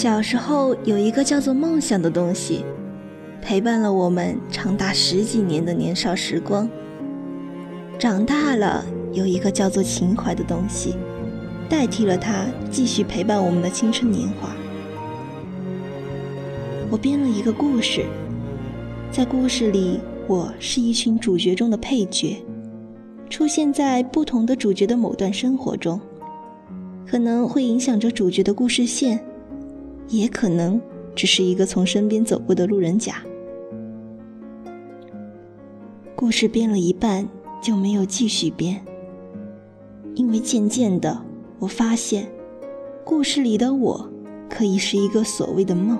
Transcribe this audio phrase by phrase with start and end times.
[0.00, 2.64] 小时候有一个叫做梦想的东西，
[3.42, 6.70] 陪伴了我们长达十几年的年少时光。
[7.98, 10.94] 长大了，有一个叫做情怀的东西，
[11.68, 14.50] 代替了它，继续陪伴我们的青春年华。
[16.92, 18.04] 我编了一个故事，
[19.10, 22.40] 在故事里，我是一群主角中的配角，
[23.28, 26.00] 出现在不同的主角的某段生活中，
[27.04, 29.18] 可能会影响着主角的故事线。
[30.08, 30.80] 也可能
[31.14, 33.22] 只是一个从身边走过的路人甲。
[36.14, 37.28] 故事编了一半
[37.62, 38.84] 就没有继续编，
[40.14, 41.22] 因为渐渐的，
[41.58, 42.28] 我发现，
[43.04, 44.10] 故事里的我
[44.48, 45.98] 可以是一个所谓的梦，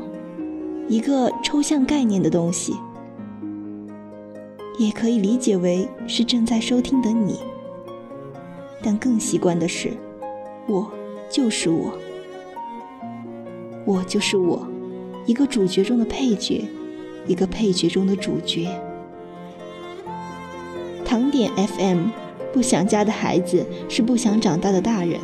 [0.89, 2.75] 一个抽象概念的东西，
[4.79, 7.39] 也可以理解为是正在收听的你。
[8.83, 9.93] 但更习惯的是，
[10.67, 10.91] 我
[11.31, 11.93] 就是我。
[13.89, 14.69] 我就是我，
[15.25, 16.63] 一个主角中的配角，
[17.27, 18.69] 一个配角中的主角。
[21.07, 22.09] 糖点 FM，
[22.53, 25.19] 不想家的孩子是不想长大的大人。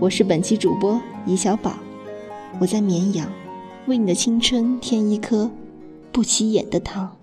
[0.00, 1.74] 我是本期主播怡小宝，
[2.58, 3.30] 我在绵阳，
[3.84, 5.50] 为你的青春添一颗
[6.10, 7.18] 不起眼的糖。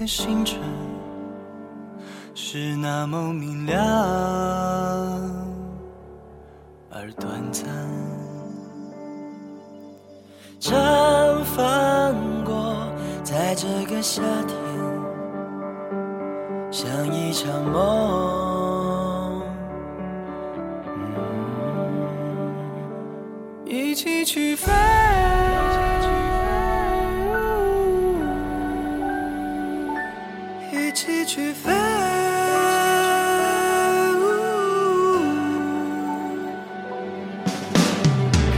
[0.00, 0.58] 颗星辰
[2.34, 3.76] 是那么明亮
[6.88, 7.68] 而短暂，
[10.58, 12.14] 绽放
[12.46, 12.74] 过
[13.22, 14.56] 在这个夏天，
[16.70, 19.42] 像一场梦，
[23.66, 24.89] 一起去飞。
[30.90, 31.70] 一起去飞，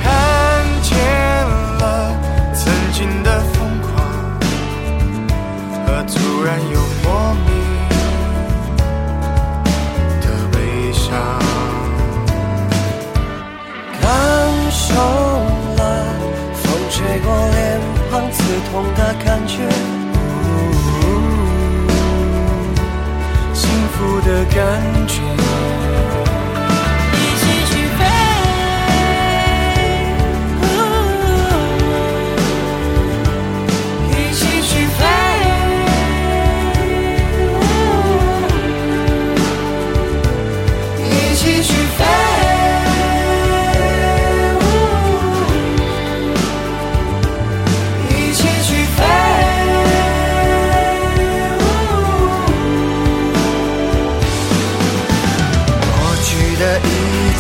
[0.03, 0.97] 看见
[1.78, 2.16] 了
[2.54, 3.93] 曾经的疯狂
[5.84, 7.50] 和突然又莫名
[10.22, 10.56] 的悲
[10.91, 11.12] 伤，
[14.00, 14.10] 感
[14.70, 14.94] 受
[15.76, 15.81] 了
[16.54, 17.78] 风吹过脸
[18.10, 19.69] 庞刺痛的感觉。
[24.54, 25.51] 感觉。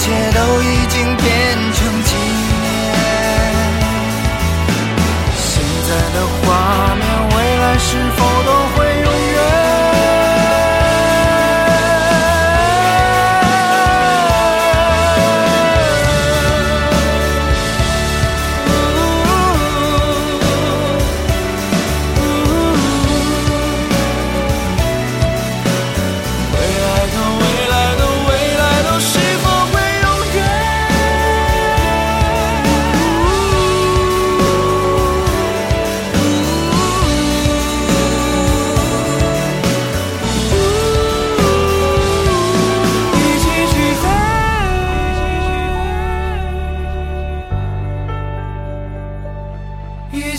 [0.02, 1.11] 一切都已经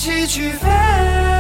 [0.04, 1.33] 一起去飞